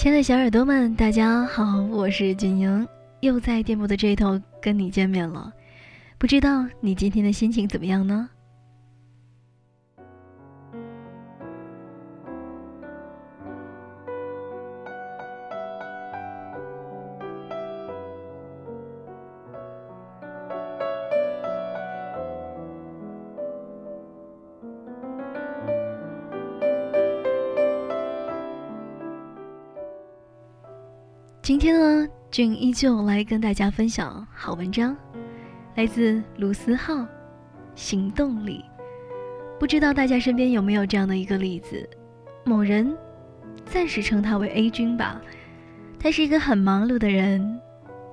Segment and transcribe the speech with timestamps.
[0.00, 2.88] 亲爱的小耳朵们，大家好，我是俊英，
[3.20, 5.52] 又在电波的这一头跟你见面了。
[6.16, 8.30] 不知道你今天的心情怎么样呢？
[31.42, 34.94] 今天呢，俊依旧来跟大家分享好文章，
[35.74, 37.06] 来自卢思浩，
[37.74, 38.62] 行动力。
[39.58, 41.88] 不知道大家身边有没有这样的一个例子？
[42.44, 42.94] 某人，
[43.64, 45.18] 暂时称他为 A 君吧。
[45.98, 47.60] 他是一个很忙碌的人，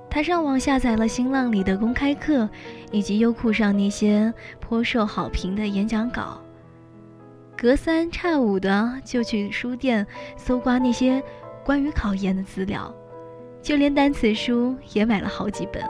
[0.08, 2.48] 他上网下载了新浪里的公开课，
[2.90, 6.40] 以及优酷上那些颇受好评的演讲稿。
[7.56, 10.04] 隔三差五的就去书店
[10.36, 11.22] 搜刮那些
[11.62, 12.92] 关于考研的资料。
[13.68, 15.84] 就连单词书也买了好几本，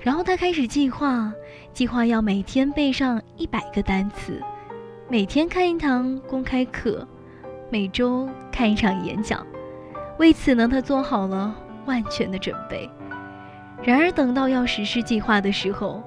[0.00, 1.30] 然后他开始计划，
[1.70, 4.42] 计划要每天背上一百个单词，
[5.06, 7.06] 每天看一堂公开课，
[7.68, 9.46] 每周看一场演讲。
[10.18, 12.88] 为此呢，他做好了万全的准备。
[13.82, 16.02] 然而，等到要实施计划的时候，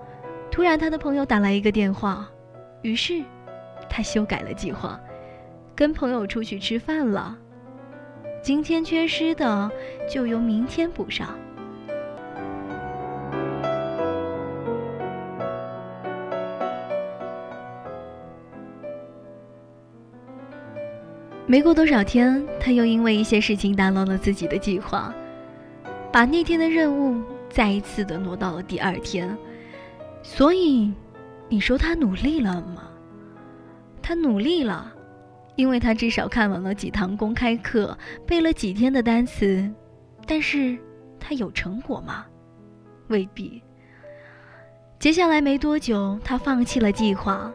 [0.50, 2.28] 突然他的朋友打来一个电话，
[2.82, 3.22] 于是
[3.88, 5.00] 他修改了计划，
[5.76, 7.38] 跟朋友出去吃饭了。
[8.44, 9.72] 今天缺失的，
[10.10, 11.30] 就由明天补上。
[21.46, 25.14] 没过多少天，他又因为一些事情打乱了自己的计划，
[26.12, 29.38] 把那天的任务再一次的挪到了第二天。
[30.24, 30.92] 所以，
[31.48, 32.90] 你说他努力了吗？
[34.02, 34.92] 他努力了。
[35.56, 39.70] 因为他至少看完了几堂公开课，背了几天的单词，
[40.26, 40.78] 但是
[41.20, 42.26] 他有成果吗？
[43.08, 43.62] 未必。
[44.98, 47.52] 接下来没多久，他放弃了计划，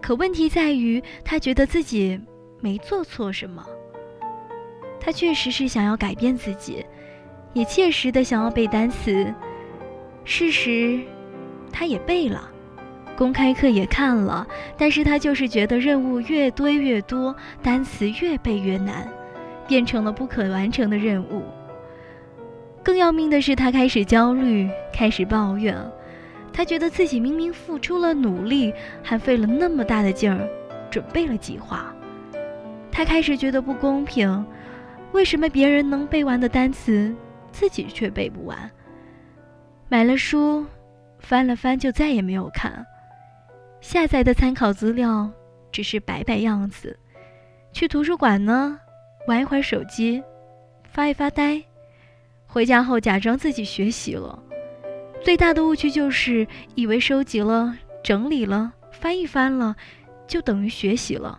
[0.00, 2.20] 可问题在于，他觉得自己
[2.60, 3.66] 没做错什么。
[5.00, 6.86] 他确实是想要改变自己，
[7.52, 9.32] 也切实的想要背单词。
[10.24, 11.00] 事实，
[11.70, 12.50] 他也背了。
[13.16, 19.08] 公开课也看了，但是他就是觉得任务越堆越多，单词越背越难，
[19.68, 21.42] 变成了不可完成的任务。
[22.82, 25.76] 更要命的是，他开始焦虑，开始抱怨。
[26.52, 28.72] 他觉得自己明明付出了努力，
[29.02, 30.48] 还费了那么大的劲儿，
[30.90, 31.94] 准备了计划。
[32.92, 34.44] 他开始觉得不公平，
[35.12, 37.14] 为什么别人能背完的单词，
[37.50, 38.70] 自己却背不完？
[39.88, 40.64] 买了书，
[41.18, 42.84] 翻了翻，就再也没有看。
[43.84, 45.30] 下载的参考资料
[45.70, 46.98] 只是摆摆样子，
[47.70, 48.80] 去图书馆呢，
[49.28, 50.22] 玩一会儿手机，
[50.90, 51.62] 发一发呆，
[52.46, 54.42] 回家后假装自己学习了。
[55.22, 59.76] 最大的误区就是以为收集了、整理了、翻一翻了，
[60.26, 61.38] 就等于学习了。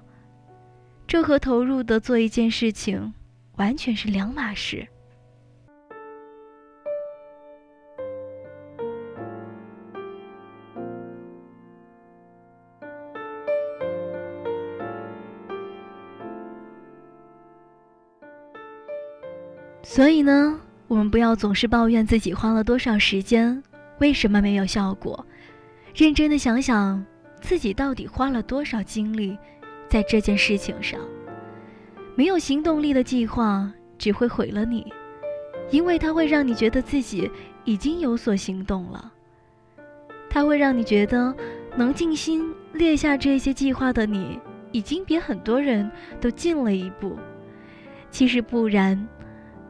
[1.08, 3.12] 这和投入的做一件事情
[3.56, 4.88] 完全是两码事。
[19.88, 23.62] 所以呢，我们不要总是抱怨自己花了多少时间，
[24.00, 25.24] 为什么没有效果？
[25.94, 27.06] 认真的想想，
[27.40, 29.38] 自己到底花了多少精力
[29.88, 31.00] 在这件事情上。
[32.16, 34.92] 没有行动力的计划只会毁了你，
[35.70, 37.30] 因为它会让你觉得自己
[37.64, 39.14] 已经有所行动了。
[40.32, 41.34] 它会让你觉得
[41.78, 44.40] 能静心列下这些计划的你，
[44.72, 47.16] 已经比很多人都进了一步。
[48.10, 49.08] 其实不然。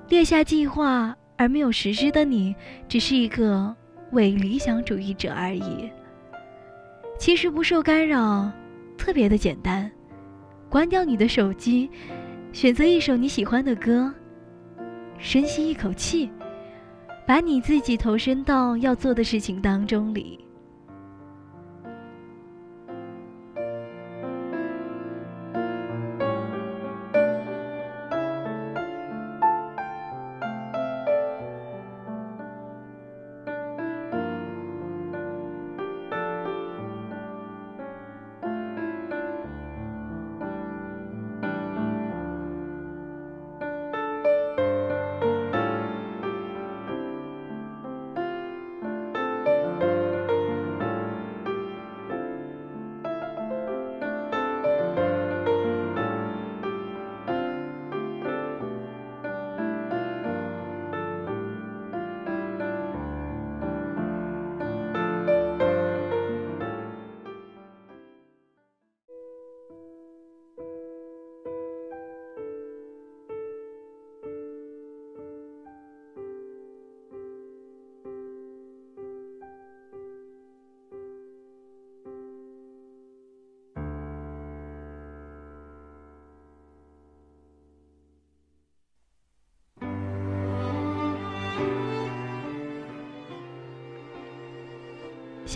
[0.08, 2.56] 列下计划而没有实施的你，
[2.88, 3.76] 只是一个
[4.12, 5.90] 伪理想主义者而已。
[7.18, 8.52] 其实不受干扰，
[8.98, 9.92] 特别的简单。
[10.70, 11.90] 关掉你的手机，
[12.54, 14.14] 选择一首你喜欢的歌，
[15.18, 16.30] 深吸一口气，
[17.26, 20.45] 把你自己投身到要做的事情当中里。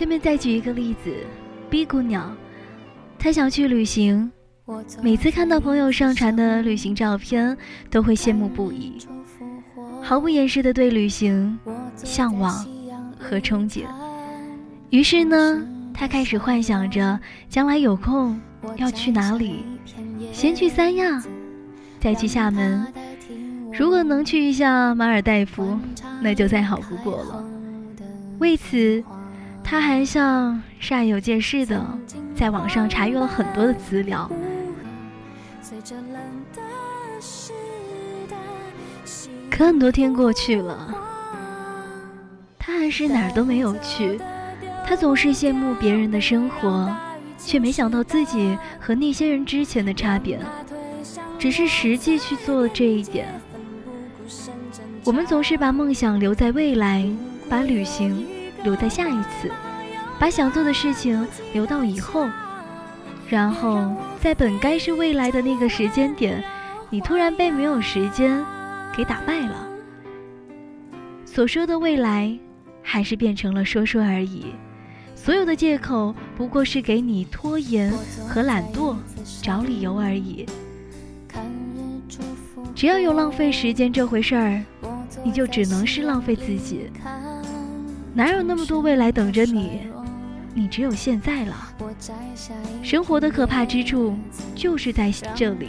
[0.00, 1.14] 下面再举一个例子
[1.68, 2.34] ，B 姑娘，
[3.18, 4.32] 她想去旅行，
[5.02, 7.54] 每次看到朋友上传的旅行照片，
[7.90, 8.96] 都会羡慕不已，
[10.00, 11.58] 毫不掩饰的对旅行
[11.94, 12.66] 向往
[13.18, 13.82] 和憧憬。
[14.88, 15.62] 于是呢，
[15.92, 17.20] 她开始幻想着
[17.50, 18.40] 将来有空
[18.76, 19.66] 要去哪里，
[20.32, 21.22] 先去三亚，
[22.00, 22.86] 再去厦门，
[23.70, 25.78] 如果能去一下马尔代夫，
[26.22, 27.44] 那就再好不过了。
[28.38, 29.04] 为此。
[29.62, 31.80] 他还像煞有介事的
[32.34, 34.30] 在网上查阅了很多的资料，
[39.48, 40.94] 可很多天过去了，
[42.58, 44.20] 他还是哪儿都没有去。
[44.86, 46.92] 他总是羡慕别人的生活，
[47.38, 50.40] 却没想到自己和那些人之前的差别，
[51.38, 53.28] 只是实际去做了这一点。
[55.04, 57.08] 我们总是把梦想留在未来，
[57.48, 58.26] 把旅行。
[58.62, 59.50] 留在下一次，
[60.18, 62.28] 把想做的事情留到以后，
[63.28, 66.42] 然后在本该是未来的那个时间点，
[66.90, 68.44] 你突然被没有时间
[68.96, 69.66] 给打败了。
[71.24, 72.36] 所说的未来，
[72.82, 74.46] 还是变成了说说而已。
[75.14, 77.92] 所有的借口不过是给你拖延
[78.26, 78.96] 和懒惰
[79.42, 80.46] 找理由而已。
[82.74, 84.62] 只要有浪费时间这回事儿，
[85.22, 86.90] 你就只能是浪费自己。
[88.12, 89.82] 哪有那么多未来等着你？
[90.52, 91.54] 你只有现在了。
[92.82, 94.16] 生活的可怕之处
[94.54, 95.68] 就是在这里。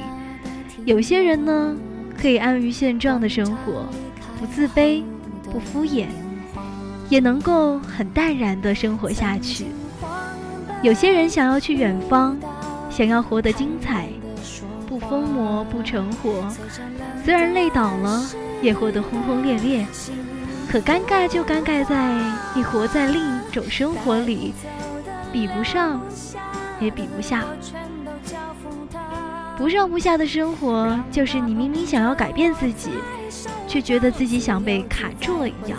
[0.86, 1.76] 有些人呢，
[2.20, 3.86] 可以安于现状的生活，
[4.40, 5.04] 不自卑，
[5.52, 6.08] 不敷衍，
[7.10, 9.68] 也能够很淡然的生活下去。
[10.82, 12.36] 有些人想要去远方，
[12.90, 14.08] 想要活得精彩，
[14.88, 16.44] 不疯魔不成活，
[17.24, 18.26] 虽然累倒了，
[18.64, 19.86] 也活得轰轰烈烈。
[20.72, 22.16] 可尴尬就尴尬在
[22.56, 24.54] 你活在另一种生活里，
[25.30, 26.02] 比不上，
[26.80, 27.44] 也比不下。
[29.58, 32.92] 不上不下的生活，就是你明明想要改变自己，
[33.68, 35.78] 却觉得自己想被卡住了一样。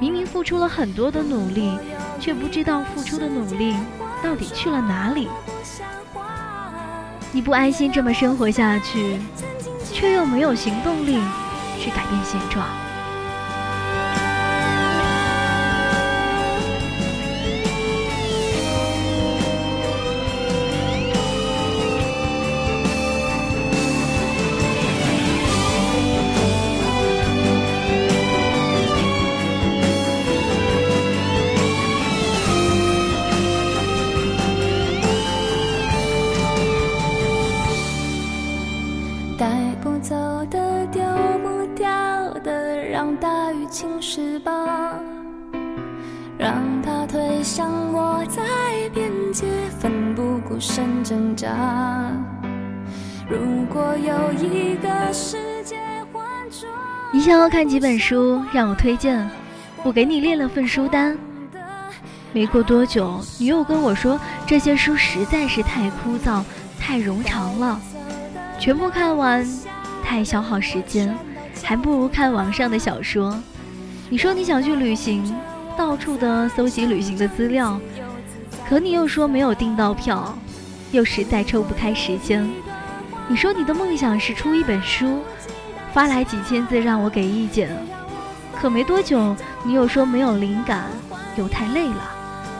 [0.00, 1.76] 明明付出了很多的努力，
[2.18, 3.76] 却不知道付出的努力
[4.22, 5.28] 到底去了哪里。
[7.32, 9.20] 你不安心这么生活下去，
[9.92, 11.20] 却又没有行动力
[11.78, 12.66] 去改变现状。
[53.72, 55.76] 果有一个世界
[57.12, 59.30] 你想要看几本书，让我推荐，
[59.84, 61.16] 我给你列了份书单。
[62.32, 66.42] 没过多久，你又跟我说这些书实在是太枯燥、
[66.80, 67.80] 太冗长了，
[68.58, 69.46] 全部看完
[70.02, 71.16] 太消耗时间，
[71.62, 73.40] 还不如看网上的小说。
[74.08, 75.32] 你说你想去旅行，
[75.76, 77.80] 到处的搜集旅行的资料，
[78.68, 80.36] 可你又说没有订到票。
[80.90, 82.50] 又实在抽不开时间。
[83.30, 85.22] 你说你的梦想是出一本书，
[85.92, 87.70] 发来几千字让我给意见，
[88.60, 90.86] 可没多久你又说没有灵感，
[91.36, 92.10] 又太累了，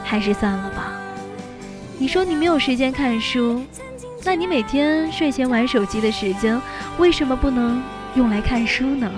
[0.01, 0.93] 还是算了吧。
[1.97, 3.61] 你说你没有时间看书，
[4.23, 6.57] 那你每天睡前玩手机的时间
[6.97, 7.83] 为什么不能
[8.15, 9.11] 用来看书呢？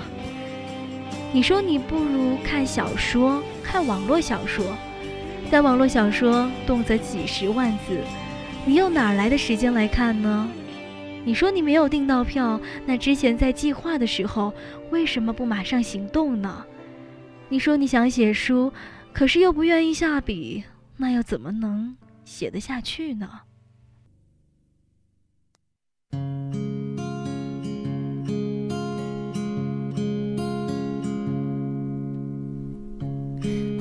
[1.32, 4.64] 你说你不如看小说，看网络小说，
[5.52, 8.00] 但网络小说动辄几十万字。
[8.64, 10.48] 你又哪来的时间来看呢？
[11.26, 14.52] 你说你没有订到票，那之前在计划的时候
[14.90, 16.64] 为什么不马上行动呢？
[17.48, 18.72] 你说你想写书，
[19.12, 20.64] 可是又不愿意下笔，
[20.98, 23.28] 那又怎么能写得下去呢？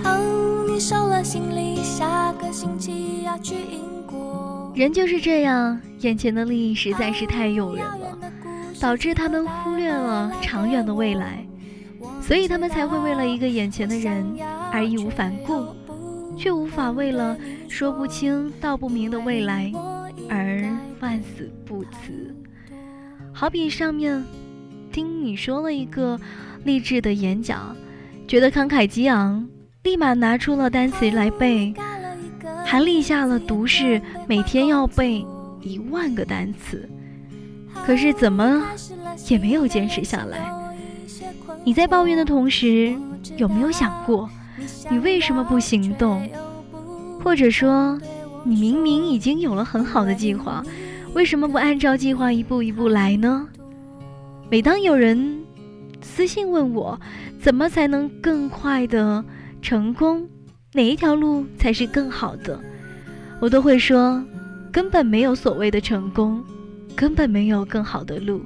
[0.06, 4.53] 哦，你收了行李，下个星期要去英国。
[4.76, 8.18] 人就是这样，眼前的利益实在是太诱人了，
[8.80, 11.46] 导致他们忽略了长远的未来，
[12.22, 14.26] 所以他们才会为了一个眼前的人
[14.72, 15.68] 而义无反顾，
[16.36, 17.38] 却无法为了
[17.70, 19.72] 说不清道不明的未来
[20.28, 20.68] 而
[21.00, 22.36] 万死不辞。
[23.32, 24.24] 好比上面
[24.92, 26.20] 听你说了一个
[26.64, 27.76] 励志的演讲，
[28.28, 29.48] 觉得慷慨激昂，
[29.84, 31.72] 立马拿出了单词来背。
[32.66, 35.26] 还立下了读誓每天要背
[35.62, 36.90] 一万个单词，
[37.86, 38.64] 可是怎么
[39.30, 40.52] 也没有坚持下来。
[41.64, 42.96] 你在抱怨的同时，
[43.38, 44.30] 有没有想过，
[44.90, 46.28] 你为什么不行动？
[47.24, 47.98] 或者说，
[48.44, 50.64] 你明明已经有了很好的计划，
[51.14, 53.48] 为什么不按照计划一步一步来呢？
[54.50, 55.42] 每当有人
[56.02, 57.00] 私信问我，
[57.40, 59.24] 怎么才能更快的
[59.62, 60.28] 成功？
[60.74, 62.60] 哪一条路才是更好的？
[63.40, 64.24] 我都会说，
[64.72, 66.44] 根本没有所谓的成功，
[66.96, 68.42] 根本没有更好的路，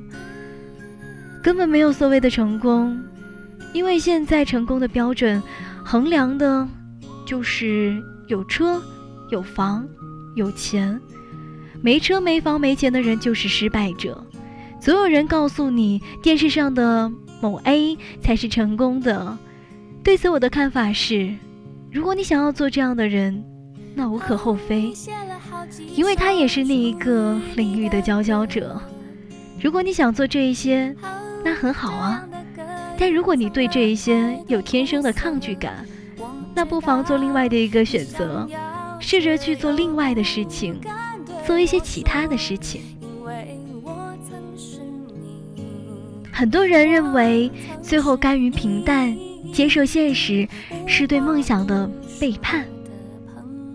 [1.42, 3.02] 根本没有所谓的成功，
[3.74, 5.42] 因为现在成功的标准，
[5.86, 6.68] 衡量的，
[7.26, 8.82] 就是有车、
[9.30, 9.88] 有房、
[10.36, 11.00] 有钱。
[11.82, 14.22] 没车、没房、没钱的人就是失败者。
[14.82, 19.38] 所有人告诉你，电视上的某 A 才是成功的。
[20.04, 21.34] 对此，我的看法是。
[21.92, 23.44] 如果你想要做这样的人，
[23.96, 24.94] 那无可厚非，
[25.96, 28.80] 因为他也是那一个领域的佼佼者。
[29.62, 30.96] 如果你想做这一些，
[31.44, 32.28] 那很好啊。
[33.00, 35.86] 但如果你对这一些有天生的抗拒感，
[36.54, 38.48] 那不妨做另外的一个选择，
[39.00, 40.80] 试着去做另外的事情，
[41.46, 42.82] 做一些其他的事情。
[46.32, 47.52] 很多人认为，
[47.82, 49.18] 最后甘于平淡。
[49.54, 50.48] 接受现实
[50.86, 51.90] 是对梦想的
[52.20, 52.66] 背叛，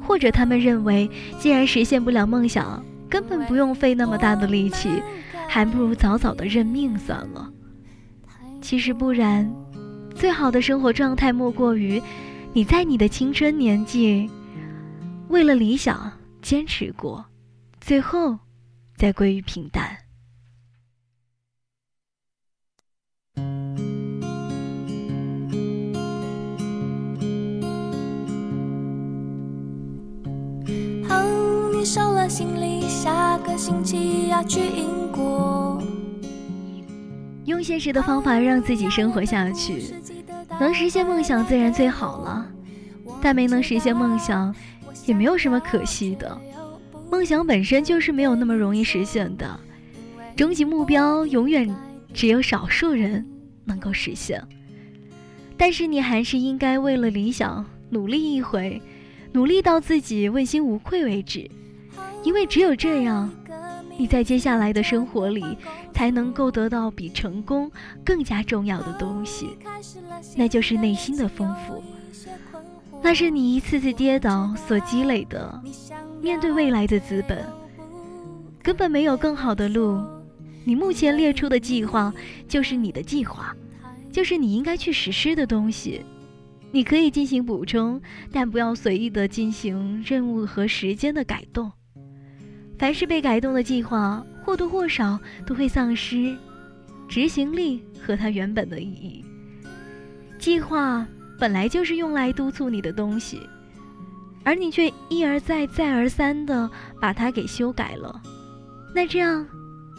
[0.01, 5.03] 或者他们认为，既然实现不了梦想，根本不用费那么大的力气，
[5.49, 7.51] 还不如早早的认命算了。
[8.61, 9.51] 其实不然，
[10.15, 12.01] 最好的生活状态莫过于
[12.53, 14.31] 你在你的青春年纪，
[15.29, 17.25] 为了理想坚持过，
[17.81, 18.39] 最后
[18.97, 20.02] 再归于平淡。
[33.63, 35.81] 星期要去英国。
[37.45, 39.95] 用现实的方法让自己生活下去，
[40.59, 42.45] 能实现梦想自然最好了。
[43.21, 44.53] 但没能实现梦想，
[45.07, 46.37] 也没有什么可惜的。
[47.09, 49.61] 梦想本身就是没有那么容易实现的，
[50.35, 51.73] 终极目标永远
[52.13, 53.25] 只有少数人
[53.65, 54.43] 能够实现。
[55.57, 58.83] 但是你还是应该为了理想努力一回，
[59.31, 61.49] 努力到自己问心无愧为止。
[62.25, 63.29] 因为只有这样，
[63.99, 65.57] 你在接下来的生活里
[65.93, 67.71] 才能够得到比成功
[68.05, 69.57] 更加重要的东西，
[70.37, 71.83] 那就是内心的丰富。
[73.03, 75.63] 那是你一次次跌倒所积累的，
[76.21, 77.45] 面对未来的资本。
[78.63, 80.01] 根本没有更好的路，
[80.65, 82.13] 你目前列出的计划
[82.47, 83.55] 就是你的计划，
[84.13, 86.03] 就是你应该去实施的东西。
[86.71, 91.73] 你可以进行补充，但不要随意的进行任务和时间的改动。
[92.83, 96.37] 凡是被改动的计划，或多或少都会丧失
[97.07, 99.25] 执行力和它原本的意义。
[100.37, 101.07] 计划
[101.39, 103.49] 本来就是用来督促你的东西，
[104.43, 106.69] 而你却一而再、再而三的
[107.01, 108.21] 把它给修改了，
[108.93, 109.47] 那这样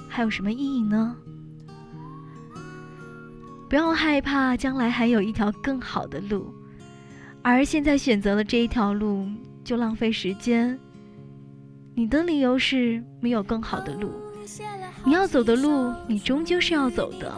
[0.10, 1.16] 还有什么意义呢？
[3.70, 6.54] 不要害怕，将来还有一条更好的路，
[7.42, 9.26] 而现在选择了这一条路，
[9.64, 10.78] 就浪费时间。
[11.96, 14.12] 你的理由是没有更好的路，
[15.06, 17.32] 你要走的路，你终究是要走的，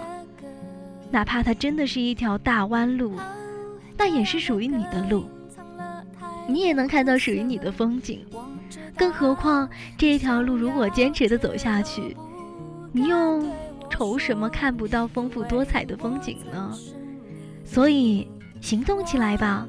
[1.12, 3.16] 哪怕它真的是一条大弯路，
[3.98, 5.26] 那也是属于你的路，
[6.48, 8.26] 你也能看到属于你的风景。
[8.96, 12.16] 更何况这一条路如果坚持的走下去，
[12.94, 13.44] 你又
[13.90, 16.74] 愁什么看不到丰富多彩的风景呢？
[17.66, 18.26] 所以
[18.62, 19.68] 行动起来吧！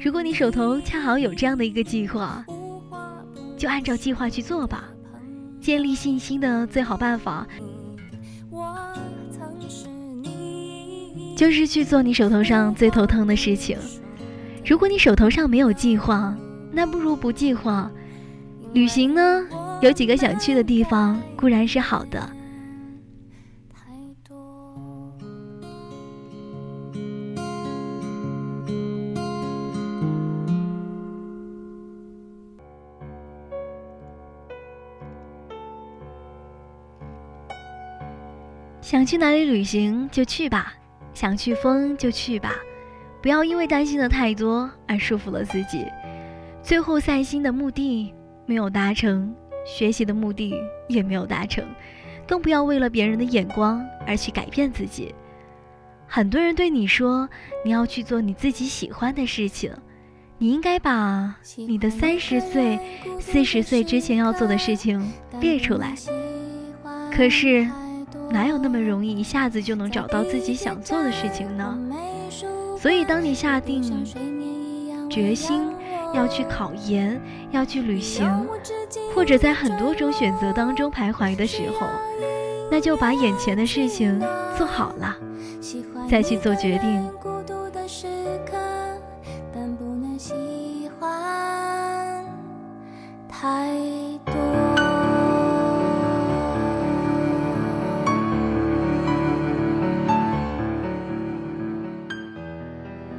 [0.00, 2.44] 如果你手头恰好有这样的一个计划。
[3.58, 4.84] 就按照计划去做吧。
[5.60, 7.46] 建立信心的最好办法，
[11.36, 13.76] 就是去做你手头上最头疼的事情。
[14.64, 16.34] 如果你手头上没有计划，
[16.72, 17.90] 那不如不计划。
[18.72, 19.46] 旅行呢，
[19.80, 22.30] 有几个想去的地方固然是好的。
[38.88, 40.72] 想去哪里旅行就去吧，
[41.12, 42.54] 想去疯就去吧，
[43.20, 45.84] 不要因为担心的太多而束缚了自己。
[46.62, 48.14] 最后散心的目的
[48.46, 50.54] 没有达成，学习的目的
[50.88, 51.62] 也没有达成，
[52.26, 55.14] 更不要为了别人的眼光而去改变自己。
[56.06, 57.28] 很多人对你说
[57.66, 59.70] 你要去做你自己喜欢的事情，
[60.38, 62.78] 你应该把你的三十岁、
[63.20, 65.94] 四十岁之前要做的事情列出来。
[67.14, 67.68] 可是，
[68.30, 71.78] 哪有那么容易一下子就能找到自己想做的事情呢？
[72.80, 73.82] 所以，当你下定
[75.10, 75.62] 决心
[76.14, 77.20] 要去考研、
[77.50, 78.46] 要去旅行，
[79.14, 81.86] 或者在很多种选择当中徘徊的时候，
[82.70, 84.20] 那就把眼前的事情
[84.56, 85.16] 做好了，
[86.08, 87.27] 再去做决定。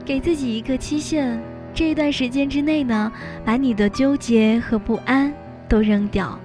[0.09, 1.39] 给自己一个期限，
[1.71, 3.11] 这一段时间之内呢，
[3.45, 5.31] 把你的纠结和不安
[5.67, 6.35] 都扔掉，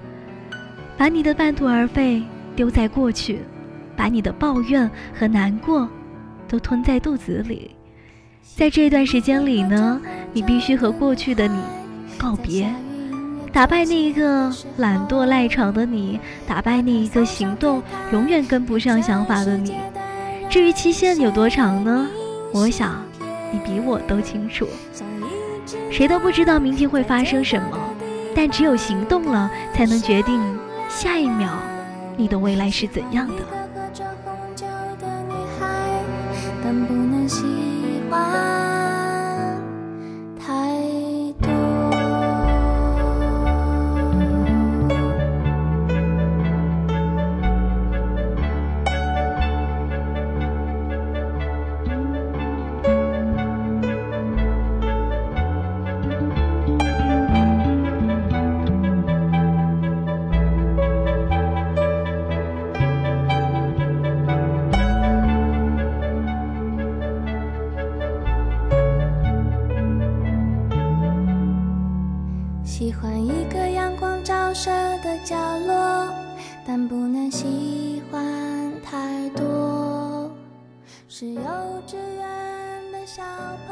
[0.95, 2.21] 把你的半途而废
[2.55, 3.39] 丢在过去，
[3.97, 5.89] 把你的抱怨和难过
[6.47, 7.71] 都吞在肚子里。
[8.55, 9.99] 在这段时间里呢，
[10.31, 11.57] 你必须和过去的你
[12.19, 12.71] 告别，
[13.51, 17.81] 打败那一个懒惰赖床的你，打败那一个行动
[18.11, 19.73] 永远跟不上想法的你。
[20.51, 22.07] 至于期限有多长呢？
[22.53, 23.03] 我想。
[23.51, 24.67] 你比我都清楚，
[25.91, 27.77] 谁都不知道明天会发生什么，
[28.35, 30.39] 但只有行动了，才能决定
[30.89, 31.49] 下一秒
[32.17, 33.35] 你的未来是怎样的。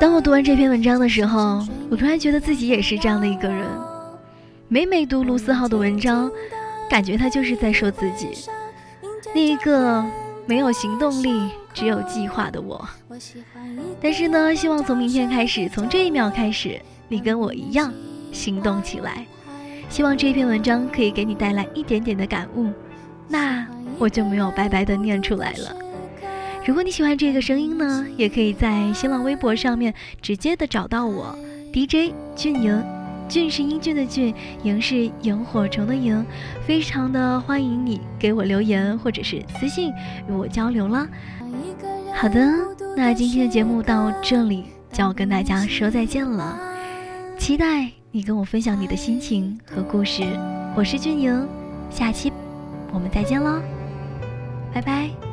[0.04, 3.66] 当我读完这篇文章的时候，我突然觉得自己也是这样的一个人。
[4.68, 6.30] 每每读卢思浩的文章，
[6.90, 8.28] 感觉他就是在说自己，
[9.34, 10.04] 那一个
[10.46, 12.86] 没有行动力、只有计划的我。
[14.02, 17.94] 但是呢，希望从明天开始，从这一秒开始，你跟我一样。
[18.34, 19.26] 行动起来，
[19.88, 22.70] 希望这篇文章可以给你带来一点点的感悟，
[23.30, 23.66] 那
[23.98, 25.78] 我就没有白白的念出来了。
[26.66, 31.36] 如果你喜欢这个声音呢，也可以在新浪微博上面直接的找到我
[31.74, 32.82] ，DJ 俊莹，
[33.28, 36.26] 俊是英俊的俊，莹是萤火虫的萤，
[36.66, 39.92] 非常的欢迎你给我留言或者是私信
[40.30, 41.06] 与我交流了。
[42.14, 42.50] 好的，
[42.96, 46.58] 那今天的节目到这里就要跟大家说再见了，
[47.38, 47.90] 期待。
[48.16, 50.24] 你跟我分享你的心情和故事，
[50.76, 51.48] 我是俊莹，
[51.90, 52.32] 下期
[52.94, 53.60] 我们再见喽，
[54.72, 55.33] 拜拜。